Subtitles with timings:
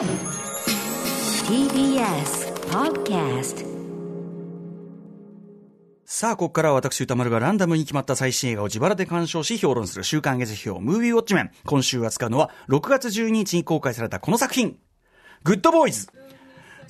[0.00, 0.08] TBS
[2.70, 3.66] Podcast
[6.06, 11.50] さあ、ここからは私宇多丸がランダムに決まった最新映画を自腹で鑑賞し評論する週刊映画時評ムービーウォッチメン。
[11.66, 14.78] 今週扱うのは6月12日に公開されたこの作品。
[15.44, 16.08] グッドボーイズ。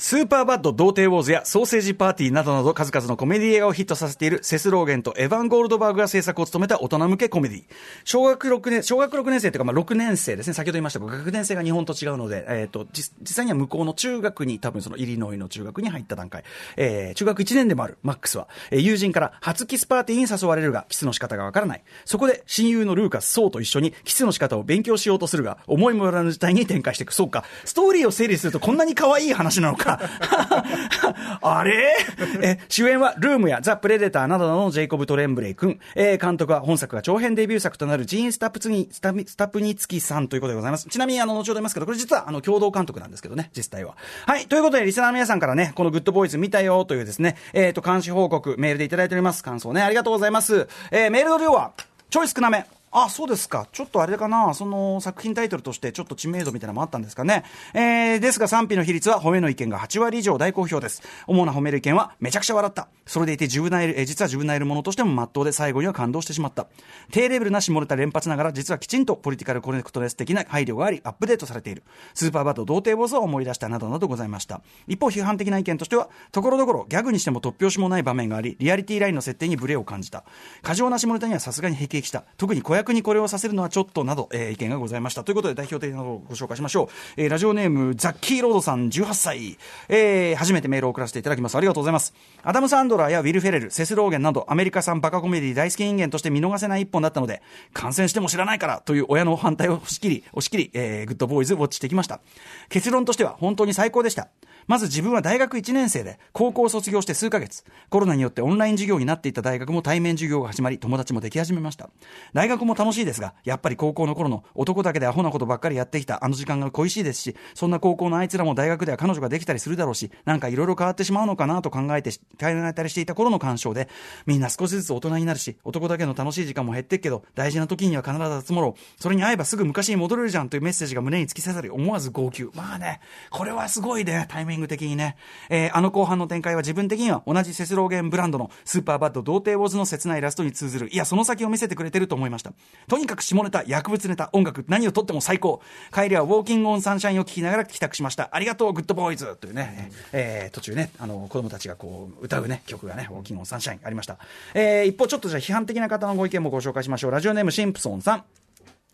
[0.01, 7.65] スーパーバッド童貞ウォーズやソーセージパーティーなどなど数々のコメディ映画をヒットさせているセスローゲンとエヴァン・ゴールドバーグが制作を務めた大人向けコメディ。
[8.05, 10.55] 小学6年、小学6年生というかまあ6年生ですね。
[10.55, 16.45] 先ほど言いましたが学年生が日本と違うので、えっ、と、実際には向こうの中学に多分そのイリノイの中学に入った段階。
[16.79, 21.83] えー、中学1年でもあるマックスは、えー友人から初キスパーティーに誘われるが、キスの仕方がわからない。
[22.07, 27.13] そこで親友のルーカス、ソウと一緒にキスの仕方を勉強しようとするが、思いもよらぬ事態に展開していく。
[27.13, 27.45] そうか。
[27.67, 29.90] ストーリーを整理するとこんなに可愛い話なのか。
[31.43, 31.97] あれ？
[32.43, 35.81] え主演はルームやザ・プレデターなどのジェイコブ・トレンブレイ君。
[35.95, 40.87] えー監督は本作が長編デビュー作となるジーン・スタプツニ、スタスタプニツキさんということでございます。
[40.89, 43.97] ちなみにあの、後ほど言いますけど、これ実はあの、共同監督なんですけどね、実際は。
[44.27, 44.47] はい。
[44.47, 49.43] ということで、リスナーの皆さんからね、このグッドボーイズ見たよというですね、えっ、と、監視報告、メールでいただいております。
[49.43, 50.69] 感想ね、ありがとうございます。
[50.91, 51.73] えーメールの量は、
[52.11, 52.80] ちょい少なめ。
[52.93, 53.69] あ、そうですか。
[53.71, 54.53] ちょっとあれかな。
[54.53, 57.45] その作品タイトルとしてちょっと知名度みたいなのもあったんですかね。
[57.73, 61.01] えー、ですが賛否の比率は褒めの意見が8割以上大好評です。
[61.29, 62.89] 主な褒める意見はめちゃくちゃ笑った。
[63.07, 66.67] それでいてジュブナイル、え実はジュブナイルものとしても真っ当で最後には感動してしまった。
[67.13, 71.85] 低レベルな下ネタ連発ながら実はきちんとポリティカルコネクトレス的な配慮がありアップデートされている。
[72.15, 74.63] スーパーバッド童貞ウォーズを思い出したなどなどございました。
[74.89, 80.25] 一方批判的な意見としては、ところどころギャグにしても突拍子もない場面があり、リアリティラインの設定にブレを感じた。
[80.63, 82.25] 過剰な下ネタにはさすがに辟易した。
[82.37, 85.23] 特に役にこれをさせるのはちょっとなど、えー意見がございました。
[85.25, 86.89] ということで代表的なのをご紹介しましょう。
[87.17, 89.59] えーラジオネーム、ザッキーロードさん18歳。
[89.89, 91.57] えー初めてメールを送らせていただきます。
[91.57, 92.15] ありがとうございます。
[92.43, 97.43] アダム・サンドラーやウィル・フェレル、セス・ローゲンなどアメリカ産バカコメディ大好き人間として見逃せない一本だったので、
[97.73, 102.21] 感染しても知らないからという親の反対を押し切り、押し切り、えーグッドボーイズウォッチしてきました。
[102.69, 104.29] 結論としては本当に最高でした。
[104.71, 111.91] まず自分は大学1年生で、高校を卒業して数ヶ月、コロナによってオンライン授業になっていた大学も対面授業が始まり、友達もでき始めました。
[112.35, 123.89] 大学も楽しいですが、やっぱり高校の頃の男だけでアホなことばっかりやってきたあの時間が恋しいですし、そんな高校のあいつらも大学では彼女ができたりするだろうし、なんかいろいろ変わってしまうのかなと考えて、考えたりしていた頃の鑑賞で、
[124.25, 129.03] みんな少しずつ大人になるし、男だけの楽しい時間も減ってっけど、大事な時には必ず集まろう。
[129.03, 132.45] それに会えばすぐ昔に戻れるじゃんというメッセージが胸に突き刺さり、思わず号泣。
[132.55, 133.01] まあね、
[133.31, 135.17] これはすごいね、タイミングング的にね。
[135.49, 142.53] えーあの後半の展開は自分的には同じセスローゲンブランドのスーパーバッド童貞ウォーズの切ないラストに通ずる、いや、その先を見せてくれてると思いました。
[142.89, 145.61] とにかく下ネタ、薬物ネタ、音楽、何をとっても最高。
[145.93, 148.29] 帰りはウォーキングオンサンシャインを聞きながら帰宅しました。
[148.33, 154.19] ありがとう、グッドボーイズというね、えー途中ね、あの、子供たちがこう、歌うね、曲がね、ウォーキングオンサンシャインありました。
[154.55, 157.11] えー一方、ちょっとじゃ批判的な方のご意見もご紹介しましょう。
[157.11, 158.25] ラジオネームシンプソンさん。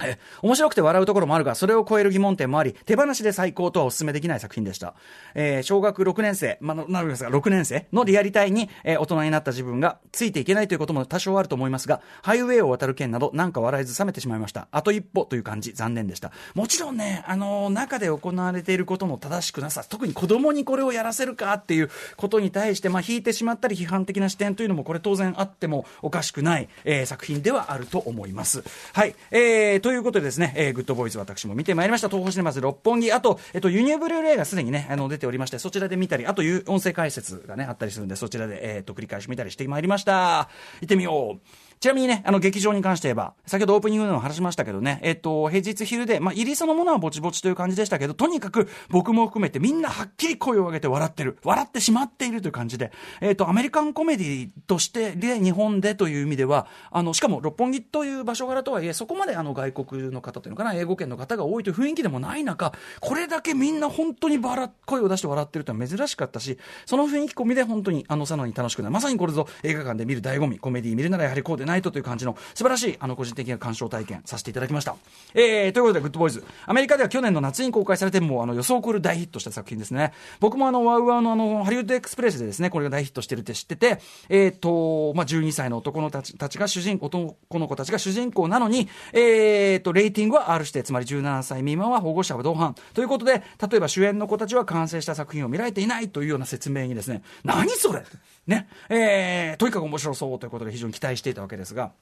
[0.05, 4.95] え面白くて笑うところもあるが、それを超える疑問点もあり、手放しで最高とはお勧めできない作品でした。
[5.35, 14.69] えー小学6年生、まあ、なるんですが、6年生のリアリタイに、えー大人になった自分がついていけないということも多少あると思いますが、ハイウェイを渡る件など、なんか笑いず冷めてしまいました。
[14.71, 16.31] あと一歩という感じ、残念でした。
[16.55, 28.63] もちろんね、あのー中で行われていることの正しくなさ、特に子供にこれをやらせるかっていうことに対して、まあ、引いてしまったり批判的な視点というのも、これ当然あってもおかしくない、えー作品ではあると思います。
[28.93, 29.15] はい。
[29.31, 32.09] えー、ということでですね、えーグッドボーイズ私も見てまいりました。
[32.09, 40.49] 東宝シネマズ六本木、あと、えっと、輸入ブルーレイがすでにね、あの、出ておりまして、そちらで見たり、あと、音声解説がね、あったりするんで、そちらで、えっと、繰り返し見たりしてまいりました。
[40.81, 41.66] 行ってみよう。
[41.79, 51.39] ちなみにね、あの、劇場に関して言えば、先ほどオープニングでも話しましたけどね、えっと、平日昼で、まあ、入りそのものはぼちぼちという感じでしたけど、とにかく僕も含めてみんなはっきり声を上げて笑ってる。
[51.45, 68.93] 笑ってしまっているという感じで、えっと、アメリカンコメディとしてで、日本でという意味では、あの、しかも六本木という場所柄とはいえ、そこまであの、外国の方というのかな、英語圏の方が多いという雰囲気でもない中、これだけみんな本当にバラ、声を出して笑ってるというのは珍しかったし、その雰囲気込みで本当に、あの、さらに楽しくなる。
[68.93, 74.97] まさにこれぞ映画館で見る醍醐味、コメディ見るならやはりこうでないとという感じの素晴らしい、あの、個人的な鑑賞体験させていただきました。
[75.35, 76.45] えー、ということで、グッドボーイズ。
[76.67, 80.13] アメリカでは去年の夏に公開されて、もう、あの、予想を超える大ヒットした作品ですね。
[80.41, 83.99] 僕もあの、 WOWOW のあの、ハリウッドエクスプレスでですね、これが大ヒットしてるって知ってて、
[84.29, 92.75] えっ、と、まあ、12歳の男のたちたちが主人公、男の子たちが主人公なのに、えっ、と、レーティングは R 指定、つまり17歳未満は保護者は同伴。
[92.95, 98.03] ということで、例えば主演の子たちは完成した作品を見られていないというような説明にですね、何それ
[98.47, 101.93] ね、えー、とにかく面白そうということで非常に期待していたわけですですが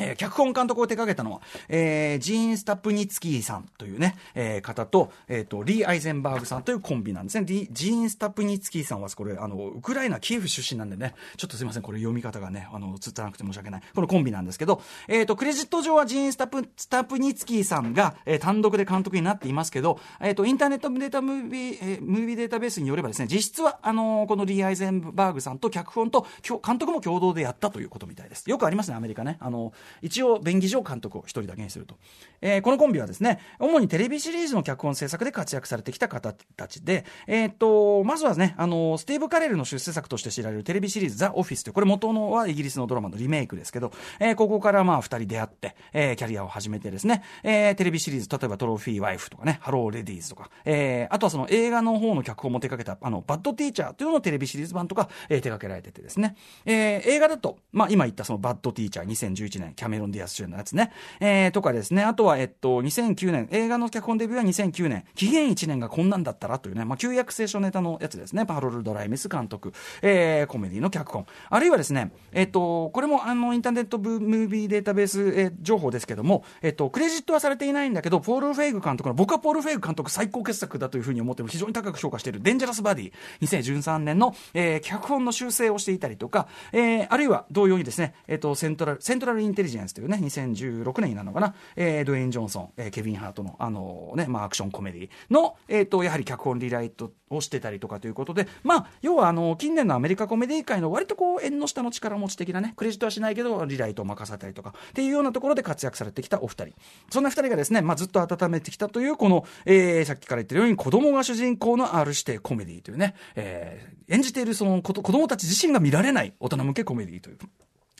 [0.00, 7.44] えー、脚本監督を手掛けたのは、えー、ジーン・スタップニツキーさんというね、えー、方と、えっ、ー、と、リー・アイゼンバーグさんというコンビなんですね。
[7.44, 13.82] ジーン・スタップニツキーさんは、これ、あの、ウクライナ、キエフ出身なんでね、ちょっとすいません、これ読み方がね、あの、つったなくて申し訳ない。
[13.94, 26.26] このコンビなんですけど、えっ、ー、と、クレジット上はジーン・スタップ、スタップニツキーさんが、えー、単独で監督になっていますけど、えっ、ー、と、インターネットデータムービー、えー、ムービーデータベースによればですね、実質は、あのこのリー・アイゼンバーグさんと脚本と、
[26.64, 28.48] 監督も共同でやったということみたいです。
[28.48, 29.36] よくありますね、アメリカね。
[29.40, 29.72] あの、
[30.02, 31.96] 一応、便宜上監督を一人だけにすると、
[32.40, 56.36] えー、このコンビはですね主にテレビシリーズの脚本制作で活躍されてきた方たちで、えー、っとまずはねあのスティーブ・カレルの出世作として知られるテレビシリーズ「ザ・オフィスというこれ元のはイギリスのドラマのリメイクですけど、えー、ここからまあ2人出会って、え、キャリアを始めてですね、え、テレビシリーズ例えば「トロフィー・ワイフ」とかね「ハロー・レディーズ」とか、え、あとはその映画の方の脚本も手掛けたあのバッド・ティーチャーというののテレビシリーズ版とか、え、手掛けられててですね、
[56.66, 69.72] え、映画だと、まあ、今言ったそのバッド・ティーチャー2011年キャメロン・ディアス主演のやつね、えー、とかですね、あとは、えっと、2009年、映画の脚本デビューは2009年、紀元1年がこんなんだったらというね、まあ、旧約聖書ネタのやつですね、ハロルド・ライミス監督、
[70.02, 71.26] えー、コメディの脚本。
[71.50, 83.12] あるいはですね、えっと、これもあの、インターネットムービーデータベース、えー、情報ですけども、えっと、クレジットはされていないんだけど、ポール・フェイグ監督の、僕はポール・フェイグ監督最高傑作だというふうに思っても非常に高く評価している、デンジャラス・バディ、
[83.42, 106.74] 2013年の、えー、脚本の修正をしていたりとか、えー、あるいは同様にですね、えっと、セントラル、セントラルインテリジェンスというね、2016年になるのかな、えー、ドウェイン・ジョンソン、えー、ケビン・ハートの、あのね、まあ、アクションコメディの、えっ、ー、と、やはり脚本リライトをしてたりとかということで、まあ、要は、あの、近年のアメリカコメディ界の割とこう、縁の下の力持ち的なね、クレジットはしないけど、リライトを任せたりとか、っていうようなところで活躍されてきたお二人。
[107.10, 117.38] そんな二人がですね、まあ、ずっと温めてきたという、この、えー、さっきから言ってるように、子供が主人公の R 指定コメディというね、えー、演じているその子供たち自身が見られない大人向けコメディという。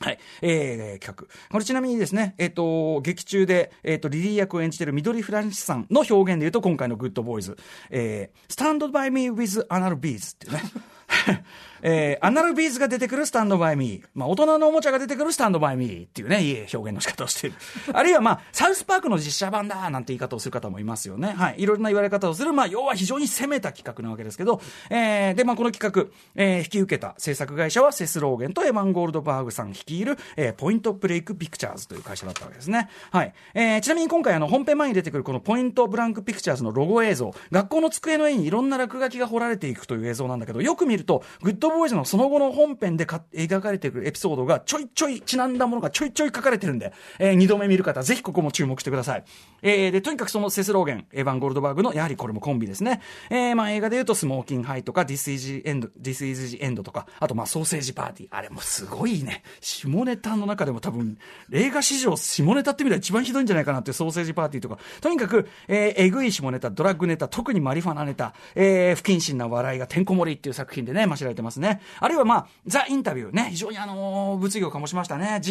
[0.01, 0.19] はい。
[0.41, 1.49] えー、企画。
[1.51, 7.57] これちなみにですね、えっ、ー、と、劇中で、えっ、ー、と、リリー役を演じている緑フランシスさんの表現で言うと、今回のグッドボーイズ、
[7.89, 10.61] えー、Stand by me with anal beads っていうね。
[11.81, 14.05] えー、アナルビーズが出てくるスタンドバイミー。
[14.13, 17.55] まあ、大人のおもちゃが出てくるスタンドバイミーっていうね、いい表現の仕方をしている。
[17.93, 21.29] あるいはまあ、サウスパークの実写版だなんて言い方をする方もいますよね。
[21.29, 21.55] はい。
[21.57, 22.53] いろんな言われ方をする。
[22.53, 32.89] まあ、要は非常に攻めた企画なわけですけど、えー、で、まあ、この企画、えー、引き受けた制作会社はセスローゲンとエマン・ゴールドバーグさん率いる、えー、ポイントブレイクピクチャーズという会社だったわけですね。
[33.11, 33.33] はい。
[33.53, 49.23] えー、ちなみに今回あの、本編前に出てくるこのポイントブランクピクチャーズのロゴ映像、学校の机の絵にいろんな落書きが彫られていくという映像なんだけど、よく見ると、グッドボーイズのその後の本編でか描かれてくるエピソードがちょいちょいちなんだものがちょいちょい書かれてるんで、えー、二度目見る方、ぜひここも注目してください。
[49.61, 53.01] えー、で、とにかくそのセスローゲン、エヴァン・ゴールドバーグの、やはりこれもコンビですね。
[53.29, 58.29] えー、まあ映画で言うと、スモーキンハイとか、This is the end, This is the end とか、あとまあソーセージパーティー。
[58.31, 59.43] あれもすごいね。
[59.61, 61.17] 下ネタの中でも多分、
[61.51, 71.81] 映画史上下ネタってみたら一番ひどいんじゃないかなってソーセージパーティーとか、とにかく、えー、えぐい下ネタ、ドラッグネタ、特にマリファナネタ、えー、不謹慎な笑いがてんこ盛りっていう作品でね、ま知られてますね。
[71.99, 75.41] あるいはまあ、ザ・インタビューね、非常にあのー、物議を醸しましたね。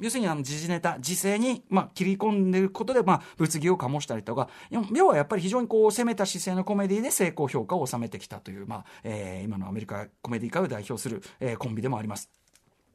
[0.00, 4.48] 要するにあの、時事ネタ、時勢に、まあ、切り込んでることで、まあ、物議を醸したりとか、
[4.92, 12.30] 要はやっぱり非常にこう、攻めた姿勢のコメディで成功評価を収めてきたという、まあ、えー、今のアメリカコメディ界を代表する、えー、コンビでもあります。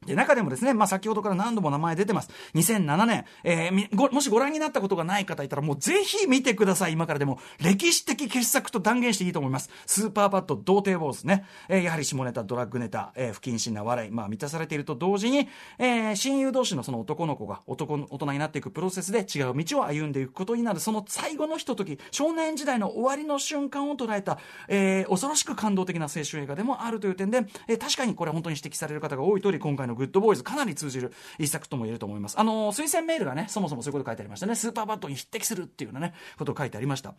[0.06, 2.30] で、中でもですね、まあ、先ほどから何度も名前出てます。
[2.54, 6.92] 2007年、えー、もしご覧になったことがない方いたら、もうぜひ見てください。
[6.92, 9.70] 今からでも、歴史的傑作と断言していいと思います。
[9.86, 11.44] スーパーバット、童貞坊主ね。
[11.68, 24.38] えー、やはり下ネタ、ドラッグネタ、えー、不謹慎な笑い、まあ、満たされていると同時に、えー、親友同士のその男の子が男の大人になっていくプロセスで違う道を歩んでいくことになる、その最後のひととき、少年時代の終わりの瞬間を捉えた、
[24.68, 32.38] えー、恐ろしく感動的な青春映画でもあるという点で、えー、確かにこれ本当に指摘される方が多い通り、今回のグッドボーイズ、かなり通じる一作とも言えると思います。
[32.38, 34.54] あの、推薦メールがね、そもそもそういうこと書いてありましたね。
[34.54, 37.14] スーパーバットに匹敵するっていうようなね、ことを書いてありました。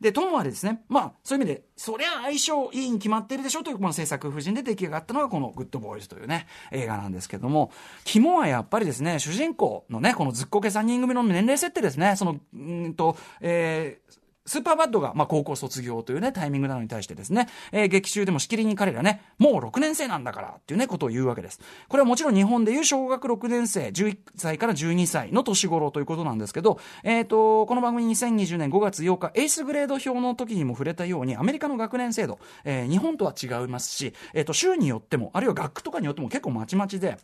[0.00, 7.70] で、ともあれですね、まあ、そういう意味で、そりゃ相性いいに決まってるでしょという、この制作夫人で出来上がったのが、このグッドボーイズというね、映画なんですけども、
[8.04, 21.60] 肝はやっぱりですね、主人公のね、このずっこけ3人組の年齢設定ですね、その、うんと、えー、スーパーバッドが、まあ、高校卒業というね、タイミングなのに対してですね、えー、劇中でもしきりに彼らね、もう6年生なんだからっていうね、ことを言うわけです。
[21.88, 37.18] これはもちろん日本でいう小学6年生、11歳から12歳の年頃ということなんですけど、えっ、ー、と、この番組2020年5月8日、エースグレード表の時にも触れたように、アメリカの学年制度、えー、日本とは違いますし、えっ、ー、と、州によっても、あるいは学区とかによっても結構まちまちで、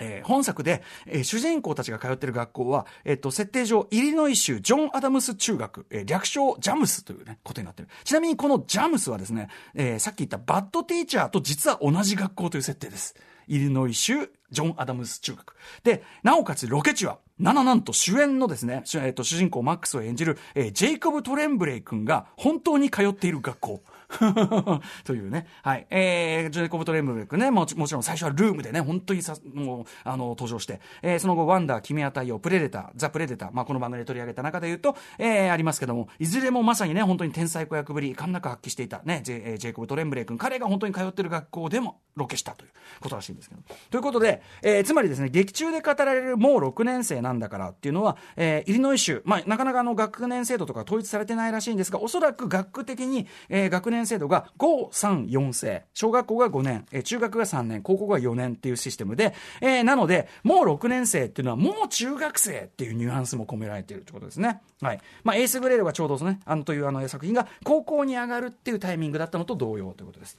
[0.00, 7.88] えー、本作で、えー、主人公たちが通ってる学校は、えっ、と、設定上、イリノイ州ジョン・アダムス中学、え、略称ジャムスというね、ことになってる。
[8.04, 13.14] ちなみにこのジャムスはですね、え、さっき言ったバッドティーチャーと実は同じ学校という設定です。
[13.46, 15.56] イリノイ州ジョン・アダムス中学。
[15.82, 23.82] で、なおかつロケ地は、なななんと主演のですね、えー、と主人公マックスを演じる、え、ジェイコブ・トレンブレイ君が本当に通っている学校。
[25.04, 25.46] というね。
[25.62, 25.86] はい。
[25.90, 43.62] えー、ジェイコブ・トレンブレイ君ね、もちもちろん最初はルームでね、本当にさ、もう、あの、登場して、えー、その後、ワンダー、君は太陽、プレデター、ザ・プレデター、まあ、この番組で取り上げた中で言うと、えー、ありますけども、いずれもまさにね、本当に天才子役ぶり、勘なく発揮していたね、ジェジェイコブ・トレンブレイ君、彼が本当に通ってる学校でもロケしたということらしいんですけど。
[43.90, 55.84] ということで、えー、つまりですね、劇中で語られるもう6年生なんだからっていうのは、えー、イリノイ州、まあ、なかなかあの学年制度とか統一されてないらしいんですが、おそらく学区的に、えー、学年制度が5 3、4制。
[55.94, 64.60] 小学校が5年、え、中学が3年、高校が4年っていうシステムで、えー、なので、もう6年生っていうのはもう中学生っていうニュアンスも込められているということですね。
[64.80, 65.00] はい。
[65.24, 70.38] まあ、エースグレードがちょうどね、あのというあの作品が高校に上がるっていうタイミングだったのと同様ということです。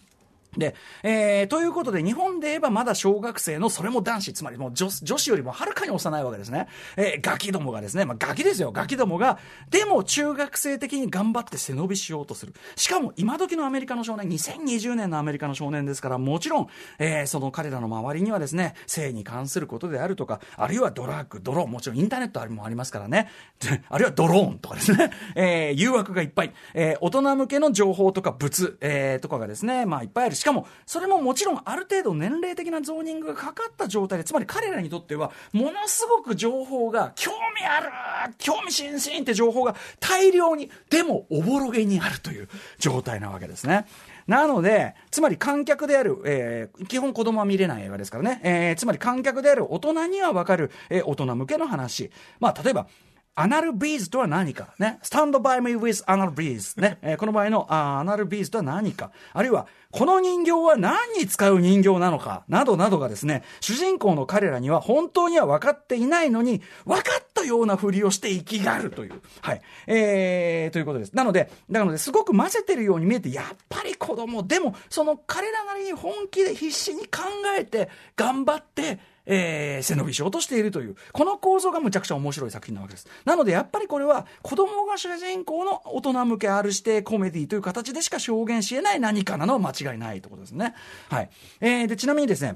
[0.57, 6.67] で、えー、ということで、日本で言えばまだ小学生の、それも男子、つまりもう女女子よりもはるかに幼いわけですね。
[6.97, 9.39] えー、ガキどもがですね、まあ、ガキですよ、ガキどもが、
[9.69, 12.53] でも中学生的に頑張って背伸びしようとする。
[12.75, 16.67] しかも、今時のアメリカの少年、2020年のアメリカの少年ですから、もちろん、
[16.99, 23.29] えー、その彼らの周りにはですね、性に関することであるとか、あるいはドラッグ、ドローン、もちろんインターネットもありますからね、
[23.87, 30.35] あるいはドローンとかですね、えー、誘惑がいっぱい、えー、大人向けの情報とか物、えー、とかがですね、まあいっぱいある。
[30.40, 37.79] ししかも、それももちろんある程度年齢的なゾーニングがかかった状態で、つまり彼らにとっては、ものすごく情報が、興味あ
[38.27, 43.85] る興味津々って情報が大量に、でもおぼろげにあるという状態なわけですね。
[44.25, 52.09] なので、つまり観客である、えー、基本子供は見れない映画ですからね、えー、つまり観客である大人にはわかる、えー、大人向けの話。
[52.39, 52.87] まあ、例えば、
[53.35, 54.99] アナルビーズとは何かね。
[55.03, 56.97] スタンドバイミーウィズアナルビーズね。
[57.01, 59.11] えー、この場合のあアナルビーズとは何か。
[59.31, 62.43] あるいは、この人形は何に使う人形なのか。
[62.49, 69.21] などなどがですね、主人公の彼らには本当には分かっていないのに、分かったようなふりをして生きがるという。
[69.39, 69.61] はい。
[69.87, 71.15] えー、ということです。
[71.15, 77.21] なので、なので、すごく混ぜてるように見えて、やっぱり子供、でも、その彼らなりに本気で必死に考
[77.57, 83.07] えて、頑張って、えー、背伸びしようとしているという、この構造がむちゃくちゃ面白い作品なわけです。
[83.25, 90.73] なので、やっぱりこれは、子供が主人公の大人向け R 指定コメディという形でしか証言し得ない何かなのは間違いないということですね。
[91.09, 91.29] はい。
[91.59, 92.55] えー、で、ちなみにですね、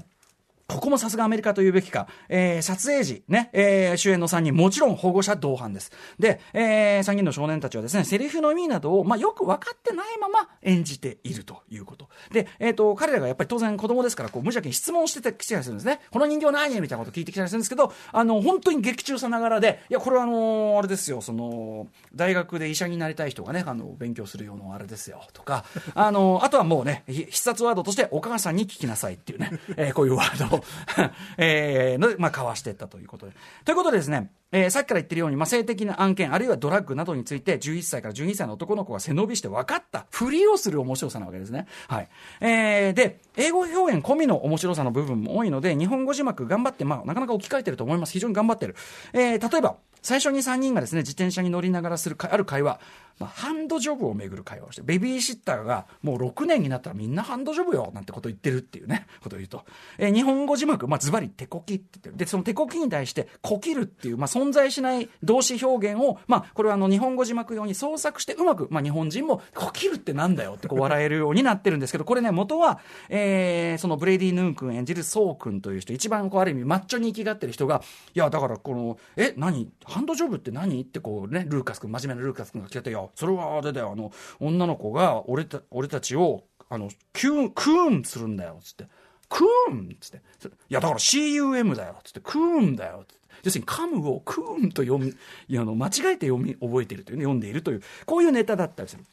[0.68, 5.92] ここもさすがアメリカと言うべきか、えー、撮影時、ね、えー、主演の3人、もちろん保護者同伴です。
[6.18, 12.08] で、えー、3人の少年たちはですね、セリフの意味などを、まあ、よく分かってないまま演じているということ。
[12.32, 16.00] で、えっ、ー、と、彼らがやっぱり当然子供ですから、こう、無邪気に質問してきたりするんですね。
[16.10, 30.55] この人形何みたいなこと聞いてきたりするんですけど、あの、本当に劇中さながらで、いや、これはあの、あれですよ、その、大学で医者になりたい人がね、あの、勉強するようなあれですよ、とか、あの、あとはもうね、必殺ワードとして、お母さんに聞きなさいっていうね、えー、こういうワード
[31.38, 33.32] えー、の、まあ、交わしていったということで。
[33.64, 41.66] ということでですね、えー、さっきから言ってるように、まあ、性的な案件、あるいはドラッグなどについて、11歳から12歳の男の子が背伸びして分かった、ふりをする面白さなわけですね。
[41.88, 42.08] はい。
[42.40, 48.12] えー、で、英語表現込みの面白さの部分も多いので、日本語字幕頑張って、まあ、なかなか置き換えてると思います。
[48.12, 48.76] 非常に頑張ってる。
[49.12, 52.80] えー、例えば、最初に3人がですね、自転車に乗りながらするある会話、
[53.18, 59.64] まあ、ハンドジョブをめぐる会話をして、ベビーシッターがもう6年になったらみんなハンドジョブよなんてこと言ってるっていうね、 ことを言うと。
[59.98, 62.16] えー、日本語字幕、まあ、ズバリ手こきって言ってる。
[62.16, 77.82] で、その手こきに対して、こきるっていう、まあ、存在しない動詞表現を、まあ、これはあの、日本語字幕用に創作してうまく、まあ、日本人も、こきるってなんだよってこう笑えるようになってるんですけど、これね、元は、えー、そのブレイディ・ヌーン君演じるソー君という人、一番こう、ある意味、マッチョにイキがってる人が、
[78.14, 79.70] いや、だからこの、え、何？
[79.84, 80.80] ハンドジョブって何？
[80.82, 83.92] ってこうね、ルーカス君、真面目なルーカス君が聞いて、いや、それはあれだよ。
[83.92, 88.86] あの女の子が俺た俺たちをあのキュンクーンするんだよつって。
[89.28, 90.22] クーンっつって。
[90.48, 92.20] いやだから CUM だよつって。
[92.20, 93.25] クーンだよつって。
[93.44, 95.12] 要するにカムをクーンと読み
[95.58, 99.04] あの間違えて読み覚えているというね読んでいるというこういうネタだったりする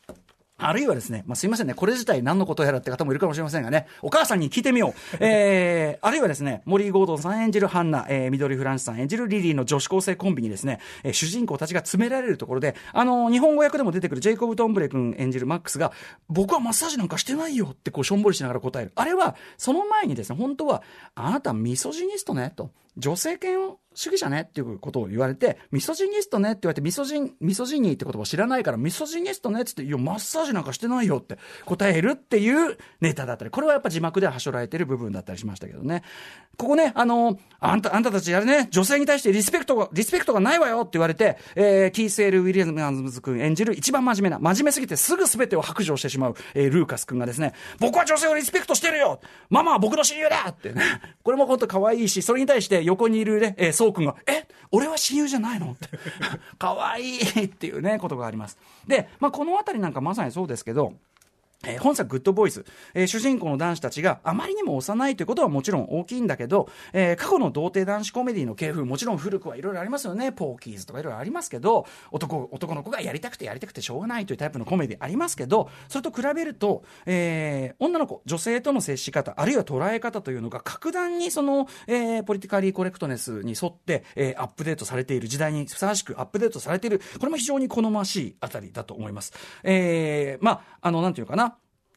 [0.58, 5.18] あるいはですね、まあ、すいませんね、これ自体何のことやらって方もいるかもしれませんがね、お母さんに聞いてみよう。
[5.20, 15.92] えー、あるいはですね、森ゴードンさん演じるハンナ、えー、緑フランスさん演じるリリーの女子高生コンビにですね、えー、主人公たちが詰められるところで、あのー、日本語訳でも出てくるジェイコブ・トンブレ君演じるマックスが、
[16.30, 18.92] 僕はマッサージなんかしてないよってこうしょんぼりしながら答える。
[18.96, 20.84] あれは、その前にですね、本当は、
[21.16, 22.70] あなたミソジニストね、と。
[22.98, 36.04] 女性権主義者ねっていうことを言われて、ミソジニストねって言われて、ミソジン、ミソジニーって言葉を知らないから、ミソジニストねって言って、いや、マッサージなんかしてないよって答えるっていうネタだったり、これはやっぱ字幕でははしょられてる部分だったりしましたけどね。
[36.58, 49.20] ここね、あの、あんた、あんたたちやるね、女性に対してリスペクトが、リスペクトがないわよって言われて、えー、キーセール・ウィリアムズ君演じる一番真面目な、真面目すぎてすぐ全てを白状してしまう、えー、ルーカス君がですね、僕は女性をリスペクトしてるよ
[49.50, 50.46] ママは僕の親友だ!
[50.50, 50.82] ってね、
[51.24, 55.72] これも本当可愛いし、それに対して横にいるね、えー、そうくんが、え俺は親友じゃないの？
[55.72, 55.88] って。
[56.58, 58.58] 可愛いっていうね、ことがあります。
[58.88, 60.94] で、まあ、このあたりなんかまさにそうですけど、
[61.66, 70.32] えー、本作グッドボイズ、えー、主人公の男子たちがあまりにも幼いということはもちろん大きいんだけど、えー、過去の童貞男子コメディの系譜、もちろん古くはいろいろありますよね。
[70.32, 89.34] ポーキーズとかいろいろありますけど、男、男の子がやりたくてやりたくてしょうがないというタイプのコメディありますけど、それと比べると、えー、女の子、女性との接し方、あるいは捉え方というのが格段にその、えー、ポリティカリーコレクトネスに沿って、えー、アップデートされている時代にふさわしくアップデートされている、これも非常に好ましいあたりだと思います。
[89.64, 91.53] えー、まあ、あの、なんていうかな、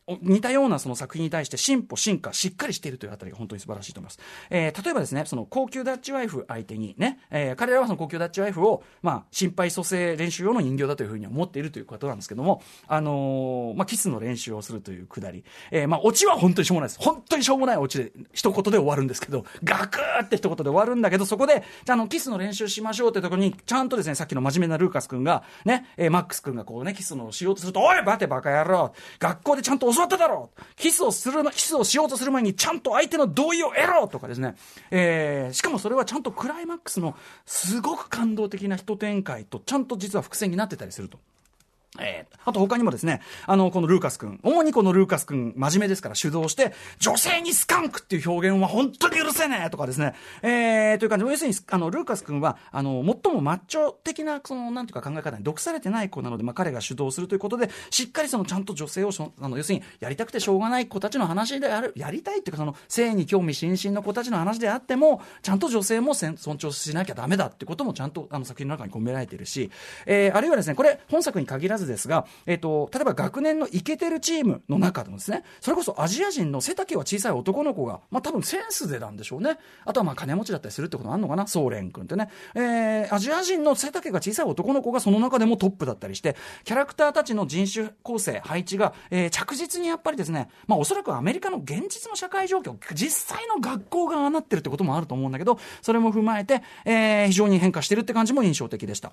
[0.09, 4.21] 似たようなその作品に対して進歩、進化、しっかりしているというあたりが本当に素晴らしいと思います。
[4.51, 17.01] えー、例えばですね、その高級ダッチワイフ相手にね、えー、彼らはその高級ダッチワイフを、まあ、心肺蘇生練習用の人形だというふうに思っているということなんですけども、あのー、まあ、キスの練習をするというくだり、えー、まあ、オチは本当にしょうもないです。
[17.01, 34.55] 本当にしょうもないオチで、一言で終わるんですけど、ガクーって一言で終わるんだけど、そこで、じゃあの、キスの練習しましょうってところに、ちゃんとですね、さっきの真面目なルーカス君が、ね、えー、マックス君がこうね、キスのしようとすると、おい待てバカ野郎学校でちゃんと教わっただろうキスをする、キスをしようとする前にちゃんと相手の同意を得ろとかですね、
[34.91, 41.19] えー、しかもそれはちゃんとクライマックスのすごく感動的な人展開とちゃんと実は伏線になってたりすると。
[41.99, 51.25] えー、あと他にもですね、あの、このルーカス君、主にこのルーカス君、真面目ですから主導して、女性にスカンクっていう表現は本当に許せねえとかですね、えー、という感じ。
[51.25, 69.71] で、要するに、あの、ルーカス君は、あの、最もマッチョ的な、その、なんていうか考え方に毒されてない子なので、まあ、彼が主導するということで、しっかりその、ちゃんと女性をあの、要するに、やりたくてしょうがない子たちの話である、やりたいっていうか、その、性に興味津々の子たちの話であっても、ちゃんと女性も尊重しなきゃダメだってこともちゃんと、あの、作品の中に込められているし、
[70.05, 79.59] えー、あるいはですね、これ、本作に限らずですが、えー、と、と、例えば学年のイケてるチームの中でもですね、それこそアジア人の背丈は小さい男の子が、まあ多分センスでなんでしょうね。
[79.85, 82.29] あとはまあ金持ちだったりするってことあるのかな、ソーレン君ってね。
[82.55, 99.13] えー、アジア人の背丈が小さい男の子がその中でもトップだったりして、キャラクターたちの人種構成、配置が、えー、着実にやっぱりですね、まあおそらくアメリカの現実の社会状況、実際の学校がああなってるってこともあると思うんだけど、それも踏まえて、えー、非常に変化してるって感じも印象的でした。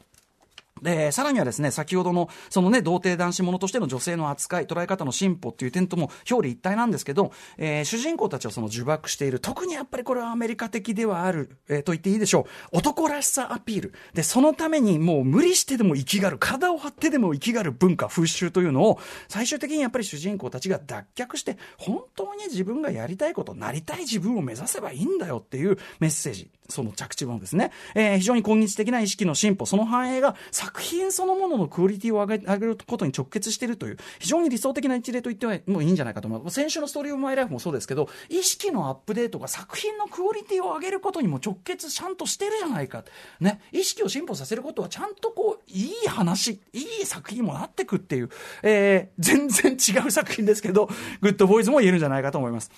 [0.84, 12.78] で、さらにはですね、先ほどの、そのね、童貞男子者としての女性の扱い、捉え方の進歩っていう点とも表裏一体なんですけど、えー、主人公たちをその呪縛している、特にやっぱりこれはアメリカ的ではある、えー、と言っていいでしょう。
[12.78, 13.94] 男らしさアピール。
[14.14, 26.50] で、そのためにもう無理してでも生きがる、体を張ってでも生きがる文化、風習というのを、最終的にやっぱり主人公たちが脱却して、本当に自分がやりたいこと、なりたい自分を目指せばいいんだよっていうメッセージ。
[26.70, 36.56] その着地もですね、えー、非常に今日的な意識の進歩、その反映が作作品そのもののクオリティを上げ上げることに直結しているという、非常に理想的な一例と言ってもいいんじゃないかと思います。
[36.56, 43.04] 先週のストーリーオブマイライフもそうですけど、意識のアップデートが作品のクオリティを上げることにも直結ちゃんとしてるじゃないか。
[43.40, 48.30] ね、意識を進歩させることはちゃんとこう、いい話、いい作品もなってくっていう、
[48.64, 50.90] えー、全然違う作品ですけど、
[51.22, 52.72] グッドボーイズも言えるんじゃないかと思います。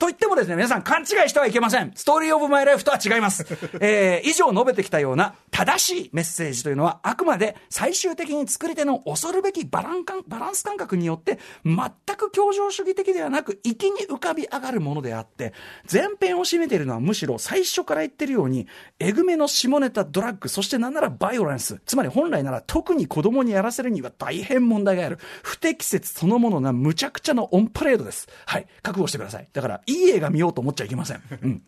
[0.00, 1.92] と言ってもですね、皆さん勘違いしてはいけません。
[1.94, 3.44] ストーリーオブマイライフとは違います。
[3.80, 11.76] えー、以上述べてきたような正しいメッセージというのは、あくまで最終的に作り手の恐るべきバランバランス感覚によって、全
[12.16, 15.52] く協情主義的ではなく、粋に浮かび上がるものであって、
[15.92, 18.68] 前編を占めているのはむしろ最初から言ってるように、
[19.00, 28.28] えぐめの下ネタ、ドラッグ、そしてなんならバイオレンス、つまり本来なら特に子供にやらせるには大変問題がある、不適切そのものな無茶苦茶のオンパレードです。
[28.46, 29.48] はい、覚悟してください。
[29.52, 31.22] だから、いい映画見ようと思っちゃいけません。
[31.42, 31.62] うん。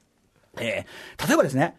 [0.58, 1.76] えー、例えばですね、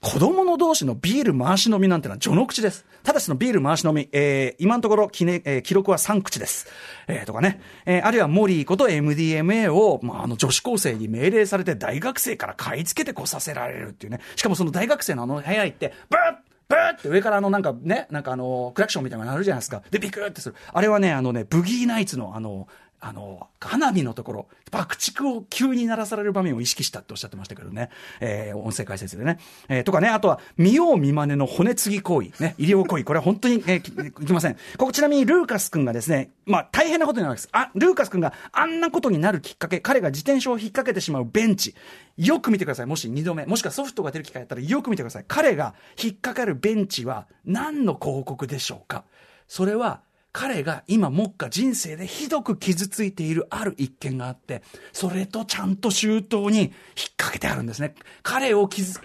[0.00, 2.84] 子供の同士のビール回し飲みなんてのは序の口です。
[3.02, 6.66] ただしのビール回し飲み、えー、今のところ記,、ねえー、記録は3口です。
[7.08, 14.20] えー、とかね、えー、あるいはモリーこと MDMA を、まあ、あの女子高生に命令されて大学生から買い付けてこさせられるっていうね。
[14.36, 19.82] しかもその大学生のあの部屋行って、ブッブーって上からあのなんかね、なんかあの、クラクションみたいなのが鳴るじゃないですか。
[19.90, 20.54] で、ビクーってする。
[20.72, 22.66] あれはね、あのね、ブギーナイツのあの、
[23.00, 27.90] あの、花火のところ、爆竹を急に鳴らされる場面を意識したっておっしゃってましたけどね。
[28.20, 29.38] えー、音声解説でね。
[29.68, 33.04] えー、とかね、あとは、見よう見まねの骨継ぎ行為、ね、医療行為。
[33.04, 34.54] これは本当に、えー、いきません。
[34.76, 37.48] ここちなみにルーカス君がですね、まあ大変なことになるわけです。
[37.52, 41.74] あ、ルーカス君があんなことになるきっかけ、彼が自転車を引っ掛けてしまうベンチ。
[42.16, 42.86] よく見てください。
[42.86, 45.24] もし二度目、もしくはソフトが出る機会やったらよく見てください。
[45.28, 49.04] 彼が引っ掛かるベンチは何の広告でしょうか？
[49.48, 50.00] それは、
[50.36, 56.72] 彼が今、目下人生でひどく傷ついているある一件があって、それとちゃんと周到に引っ
[57.16, 57.94] 掛けてあるんですね。
[58.22, 59.00] 彼を傷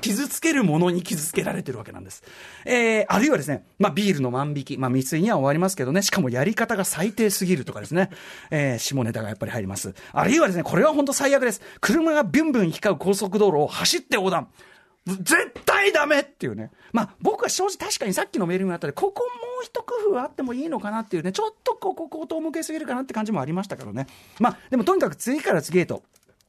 [0.00, 2.22] 傷つけるものに傷つけられてるわけなんです。
[2.64, 8.10] えー、あるいはですね、まあ、ビールの万引き、まあ、未遂には終わりますけどね、しかもやり方が最低すぎるとかですね、
[8.52, 9.92] えー、下ネタがやっぱり入ります。
[10.12, 11.62] あるいはですね、これは本当最悪です。
[11.80, 14.46] 車がビュンビュン光う高速道路を走って横断。
[15.06, 16.70] 絶対ダメっていうね。
[16.92, 19.24] まあ、僕は正直確かにさっきのメールにあったで、ここ
[19.60, 24.06] う一工夫あってもいいのかなっていうね、ちょっとここ口頭向けすぎるかなって感じもありましたけどね。
[24.38, 26.02] まあ、でもとにかく次から次へと、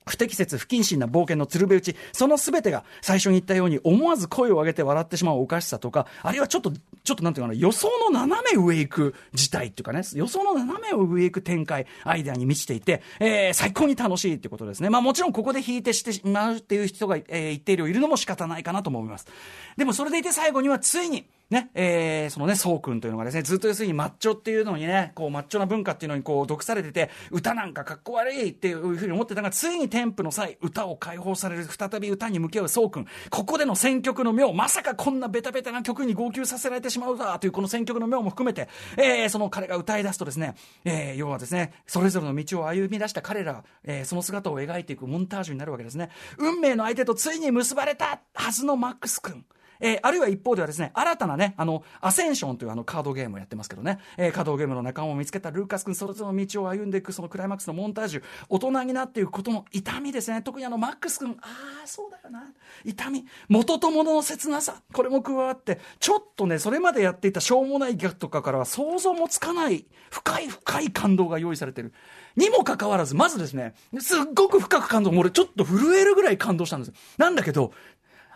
[0.08, 14.90] 不適切、不謹慎な冒険の鶴瓶打ち、そのすべてが最初に言ったように思わず声を上げて笑ってしまうおかしさとか、あるいはちょっと、ちょっとなんていうかな、予想の斜め上行く事態っていうかね、予想の斜め上行く展開、アイデアに満ちていて、えー、最高に楽しいっていうことですね。
[14.90, 19.28] まあもちろんここで引いてしてしまうっていう人が、えー、一定量いるのも仕方ないかなと思います。
[19.76, 33.08] でもそれでいて最後にはついに、ね、えー、そのね、そうくんというのがですね、ずっと要するにマッチョっていうのにね、こう、マッチョな文化っていうのにこう、毒されてて、歌なんかかっこ悪いっていうふうに思ってたが、ついに添付の際、歌を解放される、再び歌に向き合うそうくん。
[33.30, 46.10] ここでの選曲の妙、まさかこんなベタベタな曲に号泣させられてしまうだというこの選曲の妙も含めて、えー、その彼が歌い出すとですね、えー、要はですね、それぞれの道を歩み出した彼ら、えー、その姿を描いていくモンタージュになるわけですね。
[46.38, 49.46] 運命の相手とついに結ばれたはずのマックス君。
[49.80, 62.44] えー、あるいは一方ではですね、新たなね、あの、アセンションというあのカードゲームをやってますけどね、えー、カードゲームの仲間を見つけたルーカス君、それぞれの道を歩んでいく、そのクライマックスのモンタージュ、大人になっていくことの痛みですね、特にあの、マックス君、ああ、そうだよな、
[62.84, 71.94] 痛み、元と物の切なさ、これも加わって、ちょっとね、それまでやっていたしょうもないギャグとかからは想像もつかない、深い深い感動が用意されてる。
[72.36, 76.94] にもかかわらず、まずですね、すっごく深く感動、俺ちょっと震えるぐらい感動したんです。
[77.18, 77.72] なんだけど、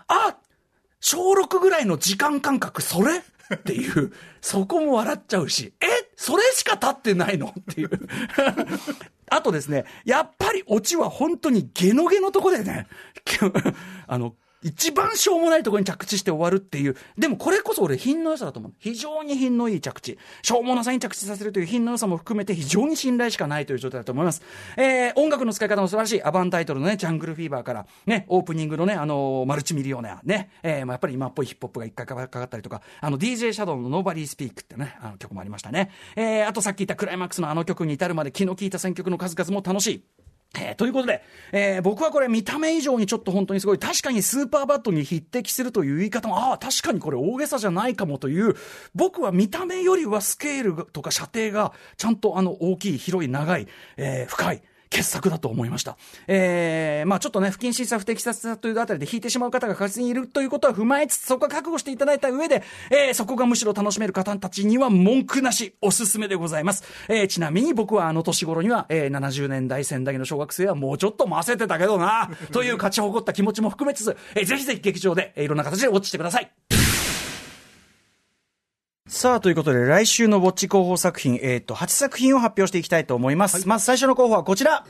[0.07, 0.35] あ
[1.01, 3.17] 小6ぐらいの時間感覚、それ？
[3.53, 5.85] っていう、そこも笑っちゃうし、え？
[6.15, 7.53] それしか経ってないの？
[7.59, 7.89] っていう。
[9.29, 12.87] あとですね、やっぱりオチは本当にゲノゲのとこでね、
[14.07, 16.95] あの、一番しょうもないところに着地して終わるっていう。
[17.17, 18.73] でもこれこそ俺品の良さだと思う。
[18.77, 20.17] 非常に品のいい着地。
[20.43, 24.41] しょうもなさに着地させるという品の良さも含めて非常に信頼しかないという状態だと思います。
[24.77, 26.23] えー、音楽の使い方も素晴らしい。
[26.23, 35.89] アバンタイトルのね、ジャングルフィーバーから、ね、オープニングのね、あのー、マルチミリオネア、ね、えー、まあ、やっぱり今っぽいヒップホップが一回かかったりとか、あの、DJ シャドウの Nobody Speak ってね、あの曲もありましたね。
[36.15, 40.20] えー、あとさっき言ったクライマックスのあの曲に至るまで気の利いた選曲の数々も楽しい。
[40.59, 48.55] えー、ということで、えー、僕はこれ見た目以上にちょっと本当にすごい、確かにスーパーバットに匹敵するという言い方も、ああ、確かにこれ大げさじゃないかもという、
[48.93, 55.97] 僕は見た目よりはスケールとか射程がちゃんとあの大きい、広い、長い、えー、深い、傑作だと思いました。
[56.27, 66.83] えー、まあちょっとね、不謹慎さ、不適切さというあたりで引いてしまう方が確実にいるということは踏まえつつ、そこは覚悟していただいた上で、えー、そこがむしろ楽しめる方たちには文句なし、おすすめでございます。
[67.07, 76.51] えー、ちなみに僕はあの年頃には、えー、70年代仙台の小学生はもうちょっと混ぜてたけどな、という勝ち誇った気持ちも含めつつ、えー、ぜひぜひ劇場で、えー、いろんな形でウォッチしてください。
[79.11, 83.57] さあ、ということで、来週のウォッチ候補作品、えっ、ー、と、8作品を発表していきたいと思います。
[83.57, 84.85] はい、まず最初の候補はこちら。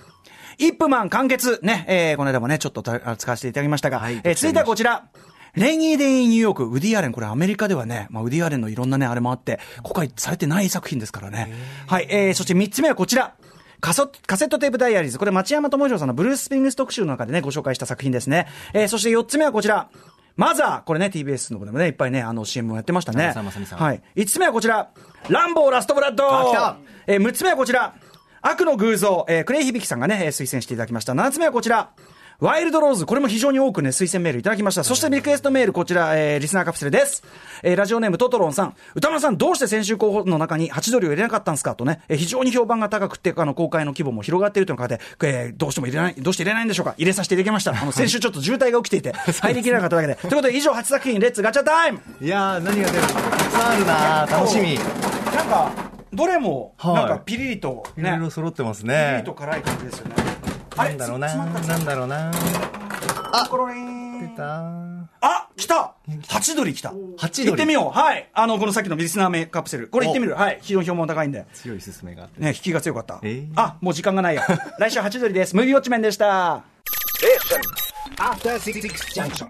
[0.59, 1.59] イップマン完結。
[1.63, 5.07] ね、えー、この間もね、ちょっと使わせていただきましたが、はい、えー、続いてはこちら。
[5.55, 11.51] レイニーデイニューヨーク、ウディアレン、これアメリカではね、まあ、ウディアレンのいろんなね、あれもあって、公開されてない作品ですからね。
[11.87, 13.33] はい、えー、そして三つ目はこちら。
[13.79, 15.17] カソカセットテープダイアリーズ。
[15.17, 18.47] これ町山智弘さんのブルース・スプリングス特集の中でね、ご紹介した作品ですね。
[18.73, 19.89] えー、そして四つ目はこちら。
[20.35, 23.33] マザーこれね、TBS の方でもね、いっぱいね、あの CM をやってましたね。
[23.75, 24.01] はい。
[24.15, 24.89] 5つ目はこちら。
[25.29, 26.23] ランボーラストブラッド
[27.07, 27.93] えー、6つ目はこちら。
[28.41, 31.13] 悪の偶像、えー、クレイ響さんがね、推薦していただきました。
[31.13, 31.91] 7つ目はこちら。
[32.41, 34.83] ワイルドローズ、これも非常に多くね、推薦メールいただきました。
[34.83, 37.23] そしてリクエストメール、こちら、えー、リスナーカプセルです。
[37.61, 38.75] えー、ラジオネームトトロンさん。
[38.95, 47.79] 宇多丸さん、どうして先週候補の中にハチドリを入れなかったんですかとね、えー、非常に評判が高くて、あの、公開の規模も広がっているという中で、えー、どうしても入れない、どうして入れないんでしょうか入れさせていただきました。
[47.79, 50.15] あの、 先週ちょっと渋滞が起きていて、入りきれなかっただけで。
[50.25, 54.79] ということで、以上8作品、 Let's ガチャタイムいやー、何が出るたくさんあるな楽しみ。
[55.35, 55.71] なんか、
[56.11, 58.95] どれも、なんかピリリと、ね、いろいろ揃ってますね。
[58.95, 60.40] ピリリと辛い感じですよね。
[60.77, 62.31] なんだろうななんだろうな
[63.33, 64.61] あコロリン出た
[65.21, 65.95] あ来た
[66.27, 66.93] ハチドリ来た。
[67.17, 67.97] ハチドリ行ってみよう。
[67.97, 68.29] はい。
[68.33, 69.87] あの、このさっきのリスナー名カプセル。
[69.87, 70.33] これ行ってみる。
[70.33, 70.59] はい。
[70.61, 71.45] 非常に評判高いんで。
[71.53, 72.41] 強い勧めがあって。
[72.41, 73.19] ね、引きが強かった。
[73.23, 74.41] えー、あ、もう時間がないよ。
[74.79, 75.55] 来週ハチドリです。
[75.55, 76.63] ムービーウォッチメンでした。
[77.23, 77.37] え
[78.17, 79.47] After 66 junction.